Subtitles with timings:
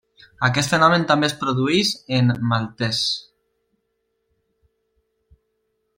[0.45, 1.91] Aquest fenomen també es produeix
[2.21, 3.03] en maltès.